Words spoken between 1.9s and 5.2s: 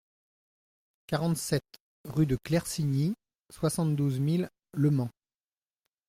rue de Claircigny, soixante-douze mille Le Mans